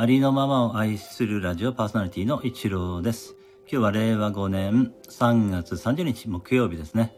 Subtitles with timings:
[0.00, 3.36] ありのままを愛するラジオパーソナリティの一郎です。
[3.70, 7.14] 今日は令和5年3月30日木曜日ですね。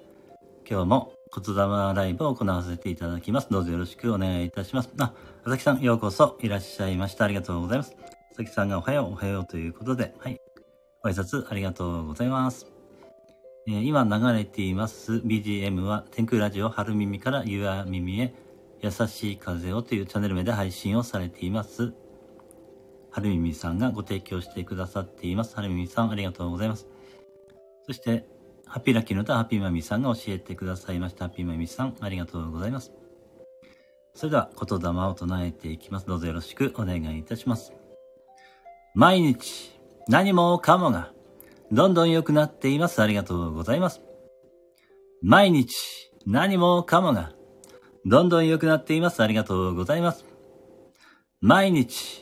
[0.68, 3.46] 今日も言霊ライブを行わせていただきます。
[3.52, 4.90] どうぞよろしくお願いいたします。
[4.98, 5.14] あ、
[5.44, 7.24] あさきさんようこそいらっしゃいました。
[7.24, 7.94] ありがとうございます。
[8.32, 10.40] あさきさんがおはようおはようということで、はい。
[11.04, 12.66] ご挨拶ありがとうございます。
[13.68, 18.34] えー今流れています BGM は天空ラジオ春耳から夕耳へ
[18.80, 21.94] 優しい風をというチャンネル名で配信をされています。
[23.12, 25.54] 春耳さんがご提供してくださっています。
[25.54, 26.88] 春耳さんありがとうございます。
[27.86, 28.26] そして、
[28.66, 31.26] ハッピーラッキーの歌、ハッピーマミさんが教えてくださいました。
[31.26, 32.92] ハッピーマミさんありがとうございます。
[34.14, 36.06] それでは、言霊を唱えていきます。
[36.06, 37.74] どうぞよろしくお願いいたします。
[38.94, 41.12] 毎日、何もかもが、
[41.70, 43.02] どんどん良くなっています。
[43.02, 44.00] ありがとうございます。
[45.22, 47.32] 毎日、何もかもが、
[48.04, 49.22] どんどん良くなっています。
[49.22, 50.24] ありがとうございます。
[51.40, 52.21] 毎日、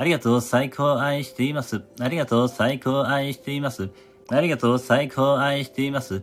[0.00, 1.82] ありがとう、最高愛しています。
[1.98, 3.90] ありがとう、最高愛しています。
[4.28, 6.22] ありがとう、最高愛しています。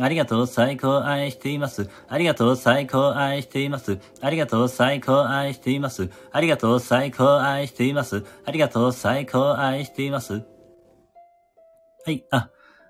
[0.00, 1.90] ありがとう、最高愛しています。
[2.08, 3.98] ありがとう、最高愛しています。
[4.22, 6.08] ありがとう、最高愛しています。
[6.32, 8.24] ありがとう、最高愛しています。
[8.46, 10.32] ありがとう、最高愛しています。
[10.32, 10.42] は
[12.08, 12.24] い。
[12.30, 12.48] あ、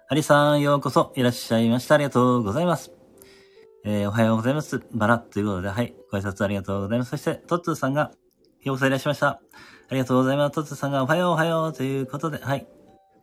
[0.09, 1.97] アリさん、ようこそいらっしゃいました。
[1.97, 2.93] ありがとうございます。
[3.85, 4.81] えー、おはようございます。
[4.93, 5.97] バラということで、はい。
[6.13, 7.11] ご挨拶ありがとうございます。
[7.11, 8.13] そして、トッツーさんが、
[8.63, 9.29] ようこそいらっしゃいました。
[9.29, 9.41] あ
[9.91, 10.55] りがとうございます。
[10.55, 12.69] トッツさんが、おはようおはようということで、はい。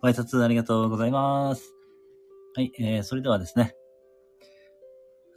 [0.01, 1.73] ご挨拶ありがとうございます。
[2.55, 2.73] はい。
[2.77, 3.73] えー、それではですね。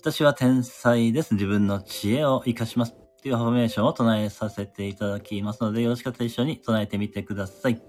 [0.00, 1.34] 私は天才です。
[1.34, 2.96] 自分の知恵を活かします。
[3.22, 7.80] というアファメーションを唱えさせていただきますので、よろしかったら一緒に唱えてみてください。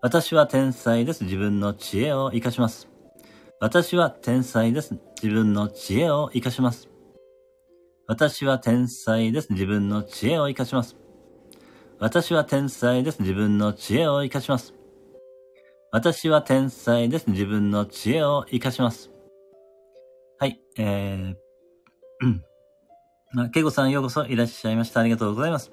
[0.00, 1.24] 私は天才です。
[1.24, 2.88] 自分の知恵を活かします。
[3.58, 4.94] 私は天才です。
[5.20, 6.88] 自分の知恵を活かします。
[8.06, 9.52] 私は天才です。
[9.52, 11.07] 自分の知恵を活かします。
[12.00, 13.20] 私は天才です。
[13.22, 14.72] 自分の知恵を活かします。
[15.90, 17.28] 私は天才です。
[17.28, 19.10] 自分の知恵を活かします。
[20.38, 21.34] はい、えー、
[22.20, 22.44] うん。
[23.32, 25.00] まあ、けいこさんようこそいらっしゃいました。
[25.00, 25.72] ありがとうございます。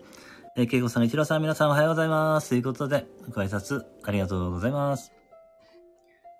[0.57, 2.49] えー、けいこさん、いちろさん、皆さんおはようございます。
[2.49, 5.11] ということで、ご挨拶ありがとうございます。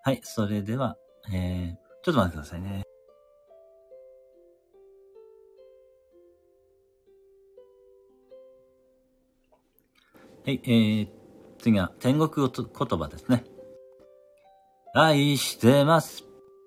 [0.04, 0.98] はい、それでは、
[1.32, 2.86] えー、ちょっと待ってくださいね。
[10.46, 11.08] はい、えー、
[11.58, 13.44] 次は天国言葉ですね。
[14.94, 16.24] 愛してます。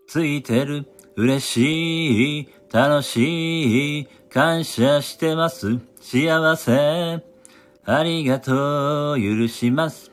[0.09, 0.85] ついてる。
[1.15, 2.49] 嬉しい。
[2.73, 4.09] 楽しい。
[4.31, 5.79] 感謝してます。
[6.01, 7.23] 幸せ。
[7.85, 9.17] ありがとう。
[9.17, 10.11] 許します。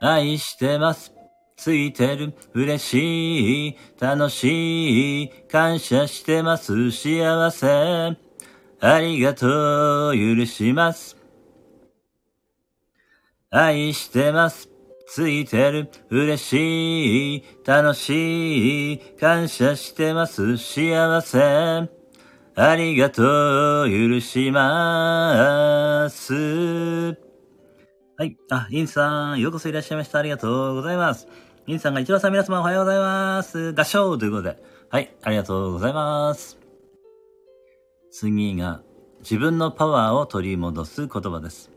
[0.00, 1.12] 愛してます。
[1.54, 2.32] ついてる。
[2.54, 3.76] 嬉しい。
[4.00, 5.28] 楽しい。
[5.50, 6.90] 感謝してます。
[6.90, 8.29] 幸せ。
[8.80, 10.14] ありがとう。
[10.14, 11.16] 許します。
[13.50, 14.70] 愛してます。
[15.06, 15.90] ついてる。
[16.08, 17.44] 嬉しい。
[17.66, 18.98] 楽しい。
[19.20, 20.56] 感謝してます。
[20.56, 21.90] 幸せ。
[22.56, 23.90] ありがとう。
[23.90, 27.18] 許します。
[28.16, 28.36] はい。
[28.50, 30.20] あ、インさん、ようこそいらっしゃいました。
[30.20, 31.28] ありがとうございます。
[31.66, 33.74] インさんが一郎さん、皆様おはようございます。
[33.74, 34.62] 合唱ということで。
[34.88, 35.14] はい。
[35.22, 36.59] ありがとうございます。
[38.10, 38.82] 次が、
[39.20, 41.70] 自分のパワーを取り戻す言葉です。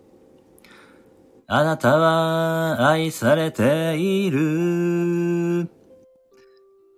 [1.46, 5.70] あなたは愛されている。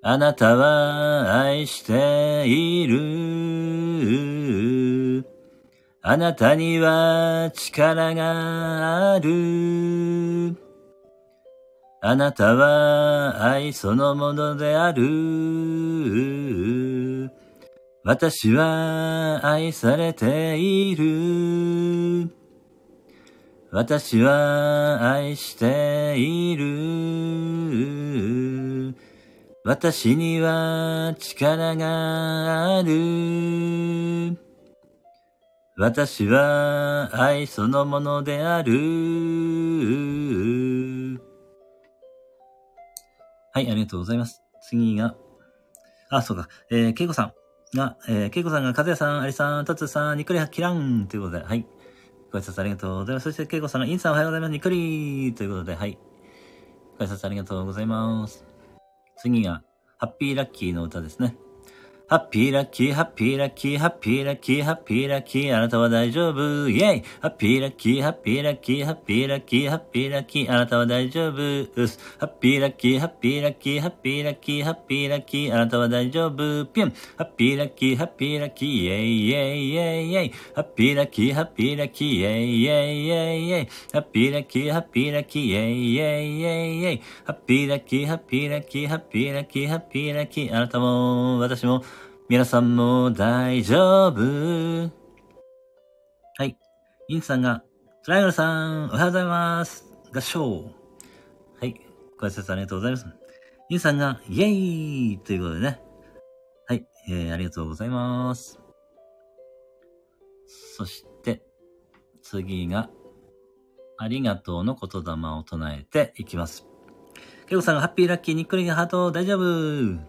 [0.01, 4.06] あなたは愛している。
[6.01, 10.56] あなたには力がある。
[12.01, 15.04] あなたは愛そのものである。
[18.07, 22.30] 私は愛されている。
[23.72, 26.66] 私は愛している。
[29.63, 34.38] 私には力がある。
[35.75, 38.72] 私は愛そのものである。
[43.51, 44.44] はい、ありがとうございます。
[44.62, 45.16] 次が、
[46.12, 47.34] あ、そうか、えー、けいこさん
[47.73, 51.65] が、えー、けいこさんが、かずやさん、ありさん、たつさん、にっくりはきらんということで、はい。
[52.31, 53.23] ご挨拶ありがとうございます。
[53.25, 54.51] そして、けいこさんが、インさんおはようございます。
[54.51, 55.97] にっくりということで、はい。
[57.00, 58.45] ご挨拶ありがとうございます。
[59.17, 59.63] 次が、
[59.97, 61.38] ハッピーラッキーの歌ですね。
[62.07, 67.04] ハッピーラッキー、ハッピーラッキー、ハッピーラッキー、ハッピーラッキー、あなたは大丈夫、イェイ。
[67.19, 72.00] ハッピーラッキー、ハッピーラッキー、ハッピーラッキー、ハッピーラッキー、あなたは大丈夫、うす。
[72.19, 80.34] ハッピーラッキー、ハッピーラッキー、ハッピーラッキー、ハッピーラッキー、あなたは大丈夫、ピュンハッピーラッキー、ハッピーラッキー、イェイイェイイェイイェイ。
[80.54, 83.69] ハッピーラッキー、ハッピーラッキー、イェイイェイイェイイェイ。
[83.92, 87.01] ハッピーラッキー、ハッピーラッキー、イェイイェイイェイイェイ。
[87.25, 91.84] ハッピーラッキー、ハッピーラッキー、ハッピーラッキー、ハッピーラッキー、あなたも、私も、
[92.27, 94.92] 皆さんも大丈夫。
[96.39, 96.57] はい。
[97.07, 97.63] インさんが、
[98.04, 99.86] トライアルさん、おはようございます。
[100.12, 100.72] 合唱。
[101.60, 101.80] はい。
[102.19, 103.06] ご挨拶ありがとうございます。
[103.69, 105.80] インさんが、イェイということでね。
[106.66, 106.88] はい。
[107.12, 108.60] えー、ありがとうございます。
[110.48, 111.44] そして、
[112.24, 112.89] 次が、
[114.00, 116.66] ありがとうの言霊を唱えていきます。
[117.45, 119.42] ケイコさんがハッピーラッキーにっくりハート大丈夫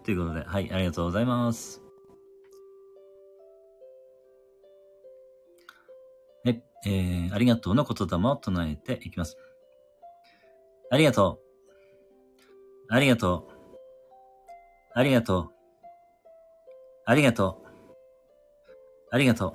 [0.03, 1.86] ということで、はい、ありがとうございます。
[6.85, 9.37] えー、ありがとうの言霊を唱えていきます。
[10.91, 12.95] ありがとう。
[12.95, 13.57] ありがとう。
[14.95, 15.51] ありがとう。
[17.05, 17.67] ありがとう。
[19.11, 19.55] ありがとう。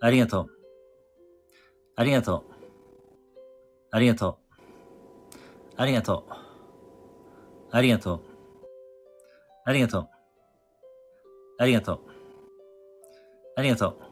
[0.00, 0.48] ありがとう。
[1.96, 2.52] ありがとう。
[3.94, 4.38] ありがとう。
[5.76, 6.32] ありがとう。
[7.70, 8.20] ありがとう。
[9.64, 10.08] ありがとう。
[11.58, 12.00] ありがとう。
[13.56, 14.11] ありがとう。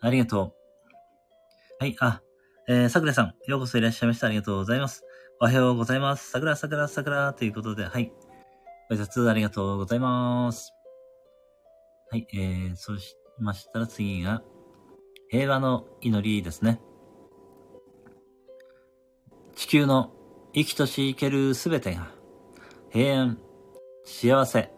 [0.00, 0.54] ありがと
[1.80, 1.84] う。
[1.84, 2.22] はい、あ、
[2.68, 4.28] えー、桜さん、ようこそいらっしゃいました。
[4.28, 5.04] ありがとうございます。
[5.40, 6.30] おはようございます。
[6.30, 8.12] 桜、桜、桜ということで、はい。
[8.88, 10.72] ご挨拶ありがとうございます。
[12.10, 14.42] はい、えー、そうしましたら次が、
[15.30, 16.80] 平和の祈りですね。
[19.56, 20.12] 地球の
[20.54, 22.10] 生きとし生けるすべてが、
[22.90, 23.38] 平安、
[24.04, 24.70] 幸せ、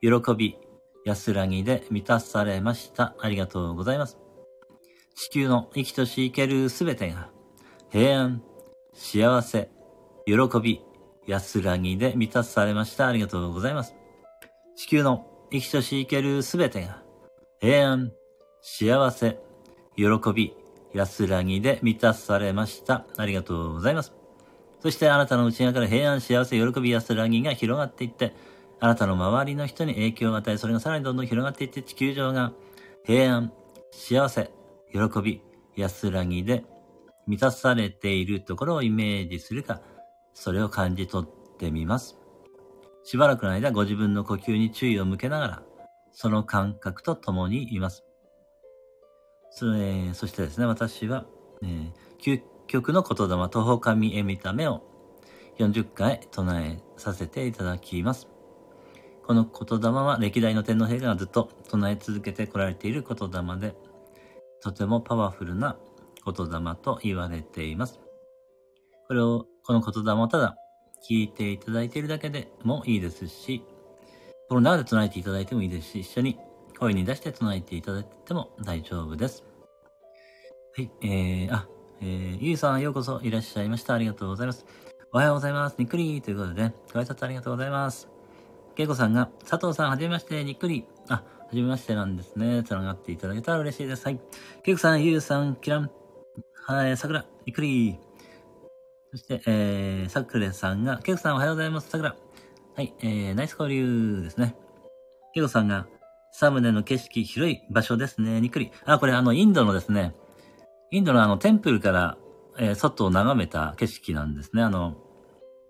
[0.00, 0.58] 喜び、
[1.04, 3.14] 安らぎで満たされました。
[3.20, 4.25] ありがとうございます。
[5.16, 7.30] 地球の生きとし生けるすべてが、
[7.90, 8.42] 平安、
[8.92, 9.70] 幸せ、
[10.26, 10.82] 喜び、
[11.26, 13.08] 安らぎで満たされました。
[13.08, 13.94] ありがとうございます。
[14.76, 17.02] 地球の生きとし生けるすべてが、
[17.60, 18.12] 平安、
[18.60, 19.38] 幸せ、
[19.96, 20.04] 喜
[20.34, 20.54] び、
[20.92, 23.06] 安らぎで満たされました。
[23.16, 24.12] ありがとうございます。
[24.82, 28.34] そしてあなたの内側から平安、幸せ、喜び、安らぎが広がっていって、
[28.80, 32.52] あなたの周りの人に影響を与え、それがさらにどんどん広がっていって、地球上が
[33.06, 33.52] 平安、
[33.90, 34.50] 幸せ、
[34.96, 35.42] 喜び、
[35.76, 36.64] 安らぎで
[37.26, 39.80] 満たされているところをイメージするか、
[40.32, 42.16] それを感じ取ってみます。
[43.04, 45.62] しばらくの間、ご自分の呼吸に注意を向けながら、
[46.12, 48.04] その感覚と共にいます。
[49.50, 51.26] それそしてですね、私は、
[51.62, 54.82] えー、究極の言霊、徒歩神へ見た目を
[55.58, 58.28] 40回唱えさせていただきます。
[59.26, 63.74] この言霊は歴代の天皇陛下がずっと唱え続けてこられている言霊で、
[64.66, 65.76] とてもパワフルな
[66.24, 68.00] 言霊と言われています。
[69.06, 70.56] これを、この言霊をただ
[71.08, 73.64] 聞いていただいているだけでもいいですし、
[74.48, 76.36] この中で唱えていただいてもいいですし、一緒に
[76.80, 79.44] 声に出して唱えていただいても大丈夫です。
[80.76, 81.68] はい、えー、あ、
[82.00, 83.94] えー、ゆうさんようこそいらっしゃいました。
[83.94, 84.66] ありがとうございます。
[85.12, 85.76] おはようございます。
[85.78, 88.08] にっくりということでね、ご挨拶ありがとうございます。
[88.74, 90.86] けいこさんが、佐藤さんはじめまして、にっくり。
[91.08, 92.64] あ、はじめましてなんですね。
[92.64, 94.04] 繋がっていただけたら嬉しいです。
[94.04, 94.20] はい。
[94.64, 95.90] ケイクさん、ユウさん、キラン、
[96.66, 98.00] はい、桜、ゆっくり。
[99.12, 101.88] そして、えー、さくれさんが、ケイクさんおはようございます。
[101.88, 102.16] 桜。
[102.74, 104.56] はい、えー、ナイス交流ですね。
[105.34, 105.86] ケイコさんが、
[106.32, 108.40] サムネの景色、広い場所ですね。
[108.40, 108.72] にっくり。
[108.84, 110.16] あ、これあの、インドのですね、
[110.90, 112.18] インドのあの、テンプルから、
[112.58, 114.64] えー、外を眺めた景色なんですね。
[114.64, 114.96] あの、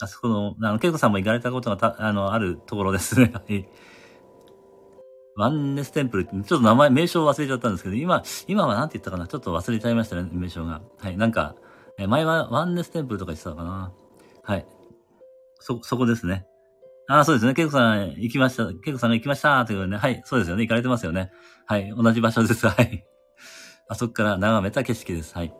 [0.00, 3.30] あそこの、あの、ケイコさんも行かれたことがた、あの、あるところですね。
[3.34, 3.68] はい。
[5.36, 10.80] ワンネステンプルって、ちょっと名前、名称忘れちゃったんですけど、今、今は何て言ったかなちょっと忘れちゃいましたね、名称が。
[10.98, 11.54] はい、なんか、
[12.08, 13.92] 前はワンネステンプルとか言ってたのかな
[14.42, 14.66] はい。
[15.60, 16.46] そ、そこですね。
[17.08, 17.54] ああ、そうですね。
[17.54, 18.66] ケイコさん行きました。
[18.66, 19.98] ケイコさんが行きましたということでね。
[19.98, 20.62] はい、そうですよね。
[20.62, 21.30] 行かれてますよね。
[21.66, 22.66] はい、同じ場所です。
[22.68, 23.04] はい。
[23.88, 25.34] あそこから眺めた景色です。
[25.34, 25.54] はい。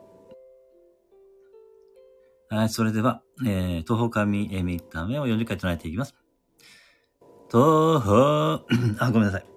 [2.49, 6.15] はい、それでは、えー、東方神えみためを40回唱えていきます。
[7.49, 8.65] 東方、
[8.99, 9.56] あ、ごめんなさい。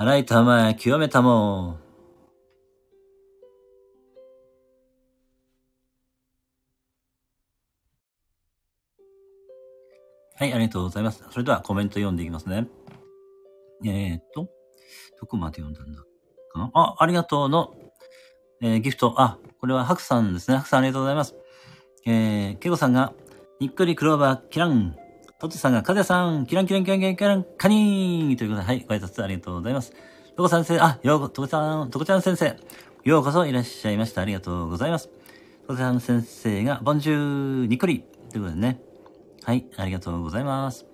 [0.00, 1.76] 洗いたまえ、清めたも。
[10.36, 11.24] はい、ありがとうございます。
[11.32, 12.68] それではコメント読んでいきますね。
[13.84, 14.48] えー、っと。
[15.20, 16.00] どこまで読んだんだ
[16.52, 16.70] かな？
[16.74, 17.74] あ、ありがとうの、
[18.62, 19.20] えー、ギフト。
[19.20, 20.58] あ、これはハクさんですね。
[20.58, 21.34] ハクさんありがとうございます。
[22.06, 23.14] えー、ケイコさんが、
[23.58, 24.96] にっくりクローバー、キラン。
[25.40, 29.92] トッツさんが、カズヤさん、キランキランキランキランキラン、カニーということで、はい、ご挨拶ありがとうございます。
[30.36, 32.56] トコ先生、あ、ようこ、トコさん、トコちゃん先生、
[33.04, 34.22] ようこそいらっしゃいました。
[34.22, 35.10] ありがとうございます。
[35.68, 38.00] トコちゃん先生が、ボンジュー、にっくり。
[38.32, 38.80] ということでね。
[39.44, 40.86] はい、ありがとうございます。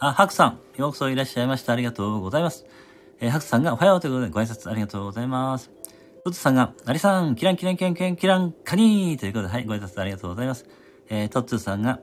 [0.00, 1.74] あ、ハクさん、ようこそいらっしゃいました。
[1.74, 2.64] ありがとうございます。
[3.20, 5.70] えー、ハクさんがおはようということでご挨拶ありがとうございます。
[6.24, 10.64] トツさんが、アリさん、キランキランキランキランキランカニーということで、はい、ご挨拶ありがとうございます。
[11.10, 12.00] えー、トッツさんが、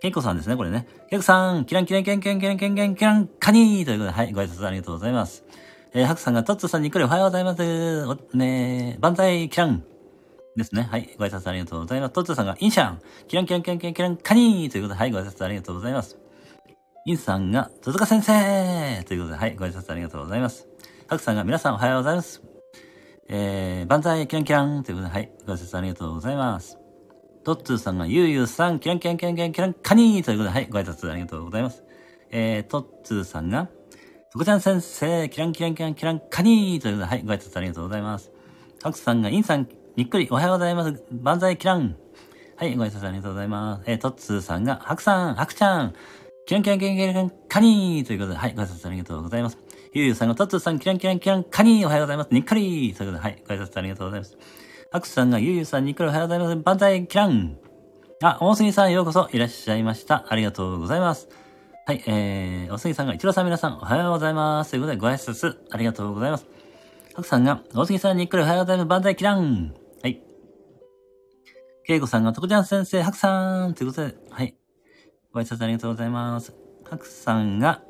[0.00, 0.86] ケイコさんですね、これね。
[1.10, 5.44] ケイコさん、キランキランキランキランキランキランキランカニーということで、はい、ご挨拶ありがとうございます。
[5.92, 7.62] えー、ハクさんが、トッツさんにっくりおはようございます。
[8.06, 9.84] お、ね万歳キラン
[10.56, 10.88] ですね。
[10.90, 11.14] はい。
[11.18, 12.12] ご挨拶ありがとうございます。
[12.14, 16.16] トッツさんが、インシャンキランキランキランキランキランカニーということで、はい、ご挨拶ありがとうございます。
[17.04, 20.66] インさんが、戸塚先生ということで、はい、ご挨拶ありがとうございます。
[21.08, 22.42] タクさんが、皆さんおはようございます。
[23.28, 26.79] えー、万歳キランキランということで、はい、ご挨拶ありがとうございます。
[27.42, 31.82] トッツーさんが、ゆうゆうさん、キランキランキランキランキランカニーということで、はい、ご挨拶ありがとうございます。
[32.30, 33.68] えー、トッツーさんが、
[34.32, 38.30] とこちゃん先生、キランキランキランキランカニーということで、はい、ご挨拶ありがとうございます。
[38.82, 41.02] ハクさんが、インさん、にっくり、おはようございます。
[41.10, 41.96] 万歳キラン。
[42.56, 43.84] はい、ご挨拶ありがとうございます。
[43.86, 45.94] えー、トッツーさんが、ハクさん、ハクちゃん、
[46.44, 49.58] キランキランキランキランカニーということで、はい、ご挨拶ありがとうございます。
[49.94, 52.28] ゆうゆうさんが、トッツーさん、キランキランキランカニー、おはようございます。
[52.32, 54.36] にっくりということで、はい、ご挨拶ありがとうございます。
[54.92, 56.56] ハクさんが、ゆうゆうさん、にっくり、おはようございます。
[56.64, 57.56] 万歳キラン。
[58.24, 60.26] あ、大杉さん、ようこそいらっしゃいました。
[60.28, 61.28] ありがとうございます。
[61.86, 64.72] はい、えー、おすぎさんが、一郎さん皆さん、おはようございます。
[64.72, 66.46] ということで、ご挨拶、ありがとうございます。
[67.14, 68.86] ハクさんが、おすぎさんにっくりおはようございます。
[68.88, 69.74] 万歳キラン。
[70.02, 70.20] はい。
[71.86, 73.74] ケイコさんが、とこちゃん先生、ハクさん。
[73.74, 74.56] ということで、はい。
[75.32, 76.52] ご挨拶ありがとうございます。
[76.90, 77.84] ハクさんが、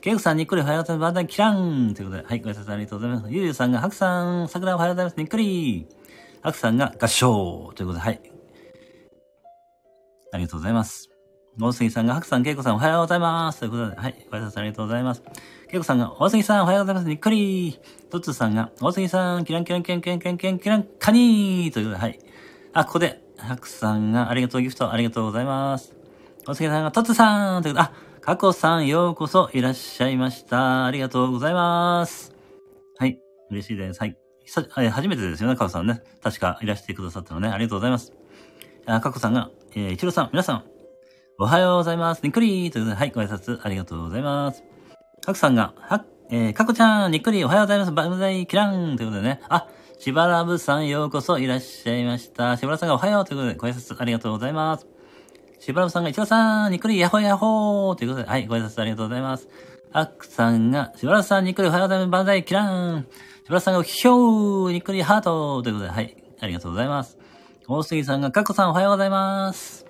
[0.00, 1.12] ケイコさんにっくりおはようございます。
[1.12, 1.94] 万歳キラン。
[1.96, 2.40] ということで、はい。
[2.40, 3.32] ご挨拶ありがとうございます。
[3.32, 5.16] ゆうゆうさんが、ハクさん、桜おはようございます。
[5.16, 5.88] にっくり。
[6.46, 7.72] ハクさんが、合唱。
[7.74, 8.20] ということで、はい。
[10.32, 11.10] ありがとうございます。
[11.60, 13.58] 大杉さんが、白さん、恵子さん、おはようございます。
[13.58, 15.24] ということで、はい、ご挨拶ありがとうございます。
[15.72, 17.08] 恵子さんが、大杉さん、おはようございます。
[17.08, 22.20] にっくりトッツーさんが、大杉さん、キランキランキランキランキランキランキランカニーということで、はい。
[22.74, 25.96] あ、ここで、白さんが、ありがとうギフト、ありがとうございます。
[26.46, 30.84] 大杉さんが、トッツーさんということで、あ、カコさん、ようこそいらっしゃいました。
[30.84, 32.32] ありがとうございます。
[32.98, 33.18] はい、
[33.50, 33.98] 嬉しいです。
[33.98, 34.16] はい。
[34.46, 36.02] 初めてですよね、カコさんね。
[36.22, 37.48] 確かいらしてくださったのね。
[37.48, 38.12] ありがとうございます。
[38.86, 40.64] あ、カコさんが、えー、一郎さん、皆さん、
[41.38, 42.22] おはようございます。
[42.22, 44.62] にっくりということで、はい、ご挨拶ありがとうございます。
[45.24, 47.92] かくさんが、は、えー、かこちゃん、にっくりおはようございます。
[47.92, 49.40] バムザイキランということでね。
[49.48, 49.66] あ、
[49.98, 52.56] しばらぶさんようこそいらっしゃいました。
[52.56, 54.86] しばらさんがおはようということで、ご挨拶ありがとうございます。
[55.58, 59.48] しばらぶさんが、一郎さん、にっくりやほやほーということで、はい、ご挨拶ありがとうございます。
[59.92, 62.10] あくさんが、しばらぶさん、にっくりおはようございます。
[62.10, 63.06] バムザイキラン。
[63.46, 67.16] しばらさんが、ひょー、にっくりハートということで、はい、ありがとうございます。
[67.68, 69.86] 大杉さんが、かっこさんおはようございます。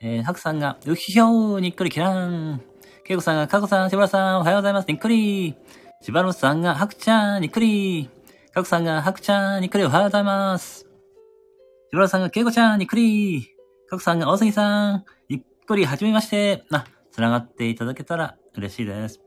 [0.00, 2.60] えー、ハクさんが、うひょー、にっくりキラーン。
[3.04, 5.54] ケイコさんが、カコさん、しばらさん、おはようございます、にっくり。
[6.02, 8.10] しばらさんが、ハクちゃん、にっくり。
[8.52, 10.80] カコさんが、ハクちゃん、にっくり、おはようございます。
[10.80, 10.86] し
[11.92, 13.54] ばらさんが、ケイコちゃん、にっくり。
[13.88, 16.64] カコさんが、大杉さん、にっくり、はじめまして。
[16.72, 19.20] あ、繋がっていただけたら嬉しいです。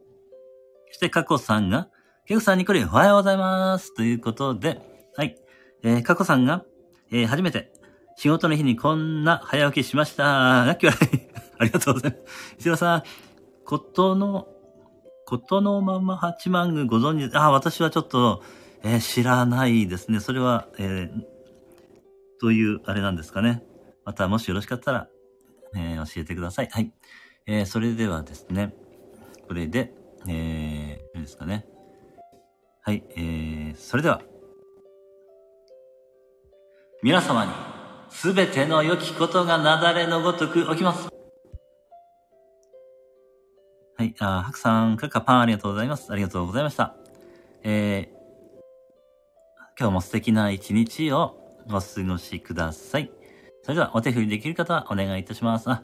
[0.89, 1.87] そして、カコさんが、
[2.25, 3.93] ケイコさん、にっくり、おはようございます。
[3.93, 4.79] ということで、
[5.17, 5.35] はい。
[5.83, 6.63] えー、カコさんが、
[7.11, 7.73] えー、初めて、
[8.15, 10.63] 仕事の日にこんな早起きしました。
[10.63, 10.91] ラッキー
[11.59, 12.55] ありがとうございます。
[12.59, 13.03] 石田さん、
[13.65, 14.47] ことの、
[15.25, 18.41] ことのまま八幡宮ご存知、あ、私はちょっと、
[18.83, 20.21] えー、知らないですね。
[20.21, 21.23] それは、えー、
[22.39, 23.65] という、あれなんですかね。
[24.05, 25.09] また、もしよろしかったら、
[25.75, 26.69] えー、教えてください。
[26.71, 26.93] はい。
[27.47, 28.73] えー、それではですね、
[29.45, 29.93] これで、
[30.29, 31.67] えー、ですかね。
[32.85, 34.21] はい、えー、それでは、
[37.01, 37.51] 皆様に、
[38.09, 41.07] すべての良きことがなだれのごとく起きます。
[43.95, 46.11] はい、あ、ハクさん、カカパンありがとうございます。
[46.11, 46.93] ありがとうございました。
[47.63, 53.09] えー、今日も素敵な一日をお過ごしください。
[53.61, 55.69] それでは、お手振りできる方はお願いいたします。
[55.69, 55.81] あ、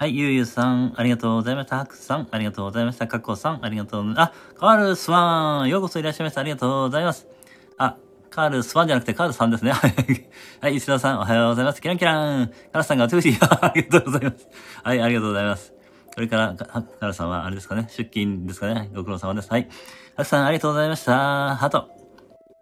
[0.00, 1.76] はい、ゆうゆうさん、ありがとうございました。
[1.76, 3.06] ハクさん、ありがとうございました。
[3.06, 4.14] カコさん、ありがとう。
[4.16, 6.40] あ、カールスワン、ようこそいらっしゃいました。
[6.40, 7.28] ありがとうございます。
[7.76, 7.98] あ、
[8.30, 9.72] カールスワンじゃなくてカールさんですね。
[10.62, 11.82] はい、石田さん、おはようございます。
[11.82, 12.46] キランキラン。
[12.46, 14.48] カールさんがトゥーシー、 ありがとうございます。
[14.82, 15.74] はい、ありがとうございます。
[16.14, 18.90] これから、カールさんは、あれですかね、出勤ですかね。
[18.94, 19.50] ご苦労様です。
[19.50, 19.68] はい。
[20.16, 21.56] ハクさん、ありがとうございました。
[21.56, 21.90] ハト。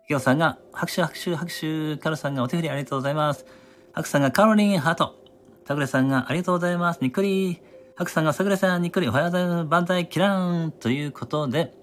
[0.08, 1.96] ヒヨさんが、拍手、拍手、拍手。
[1.98, 3.46] カールさんがお手振りありがとうございます。
[3.92, 5.27] ハクさんがカロリン、ハート。
[5.68, 7.00] タグレさんがありがとうございます。
[7.02, 7.60] にっくり。
[7.94, 9.08] ハクさんがサグレさん、にっくり。
[9.08, 9.64] おはようございます。
[9.66, 10.72] 万歳、キラーン。
[10.72, 11.74] ということで、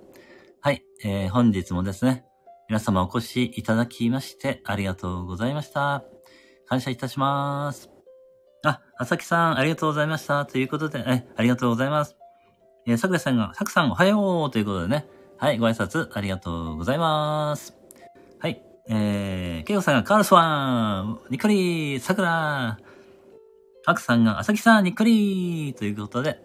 [0.59, 2.25] はい、えー、本日もですね、
[2.67, 6.03] 皆様お越しいただきましてありがとうございました。
[6.65, 7.91] 感謝いたします。
[8.63, 10.47] あ、朝木さん、ありがとうございました。
[10.47, 12.15] ということで、え、ありがとうございます。
[12.87, 15.05] えー、桜さんが、さくさんおはようということでね。
[15.37, 17.77] はい、ご挨拶ありがとうございます。
[18.39, 22.79] はい、えー、ケイコさんがカールスワン、にっくり、桜、
[23.85, 26.39] パクさんが、朝木さん、にっこりということで、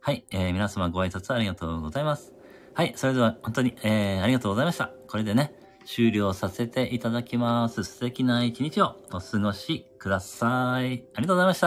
[0.00, 2.32] はい、えー、皆様ご挨拶ありがとうございます。
[2.74, 4.90] はい、それでは本当に、えー、ありがとうございました。
[5.06, 5.54] これでね、
[5.86, 7.84] 終了させていただきます。
[7.84, 10.84] 素敵な一日をお過ごしください。
[10.84, 11.60] ありがとうございました。